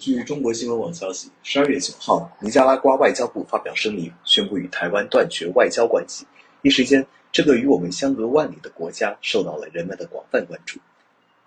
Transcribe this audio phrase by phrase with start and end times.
[0.00, 6.26] 据中国新闻网消息，十二月九号，尼加拉瓜外交部发表声明，宣布与台湾断绝外交关系。
[6.62, 10.80] 一时间，这个与我们相隔万里的国家受到了人们的广泛关注。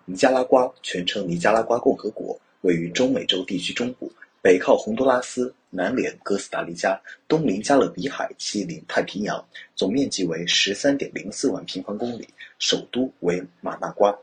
[0.05, 9.44] 尼加拉瓜全称尼加拉瓜共和国，位于中美洲地区中部，北靠洪都拉斯，南连哥斯达黎加，东临加勒比海，西临太平洋，
[9.76, 12.29] 总面积为十三点零四万平方公里，
[12.60, 14.15] 首都为马纳瓜。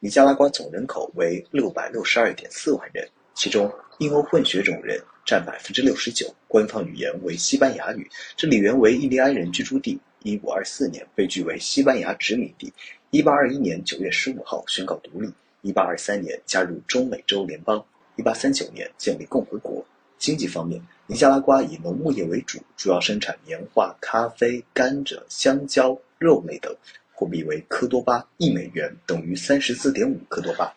[0.00, 3.06] 尼加拉瓜总人口为六百六十二点四万人。
[3.34, 8.08] 其中，印欧混血种人占百分之六十九，官方语言为西班牙语。
[8.36, 12.72] 这里原为印第安人居住地，一五二四年被据为西班牙殖民地，
[13.10, 15.28] 一八二一年九月十五号宣告独立，
[15.62, 17.84] 一八二三年加入中美洲联邦，
[18.16, 19.84] 一八三九年建立共和国。
[20.16, 26.74] 经济方面，尼加拉瓜以农牧业为主，主要生产棉花、咖啡、甘蔗、香蕉、肉类等，
[27.12, 30.72] 货币为科多巴，一美元等于三十四点五科多巴。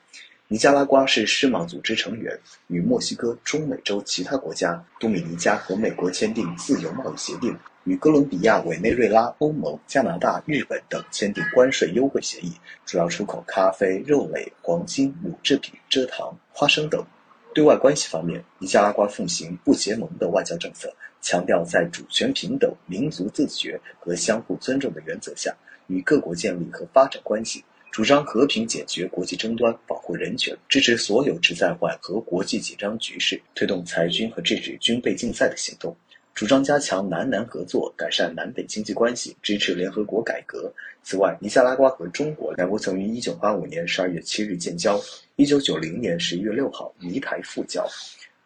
[0.49, 12.53] 尼加拉瓜是世贸组织成员，与墨西哥、中美洲其他国家、多米尼加和美国签订自由贸易协定，与哥伦比亚、委内瑞拉、欧盟、加拿大、日本等签订关税优惠协议，
[12.85, 17.05] 主要出口咖啡、肉类、黄金、乳制品、蔗糖、花生等。
[17.53, 20.89] 对外关系方面，尼加拉瓜奉行不结盟的外交政策，
[21.21, 25.53] 强调在主权平等、民族自觉和相互尊重的原则下，
[25.87, 27.65] 与各国建立和发展关系。
[27.89, 29.75] 主张和平解决国际争端，
[30.07, 35.91] 护人权，支持所有旨在缓和国际紧张局势、推动裁军和制止军备竞赛的行动；
[36.33, 40.73] 主张加强南南合作，改善南北经济关系，支持联合国改革。
[41.03, 44.97] 此外，尼加拉瓜和中国两国曾于1985年12月7日建交
[45.35, 47.85] ，1990年11月6号尼台复交。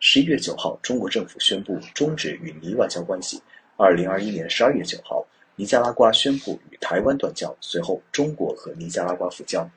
[0.01, 3.39] 11月9号，中国政府宣布终止与尼外交关系。
[3.77, 5.23] 2021年12月9号。
[5.57, 9.69] 尼加拉瓜宣布与台湾断交，随后中国和尼加拉瓜复交。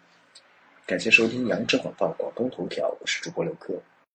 [0.87, 3.73] 感谢收听《羊城晚报广东头条》，我是主播刘科。